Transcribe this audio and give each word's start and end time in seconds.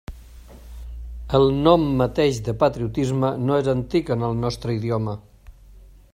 El 1.39 1.45
nom 1.67 1.85
mateix 1.99 2.39
de 2.47 2.57
patriotisme 2.65 3.33
no 3.45 3.61
és 3.65 3.73
antic 3.77 4.13
en 4.17 4.29
el 4.31 4.43
nostre 4.47 4.79
idioma. 4.81 5.19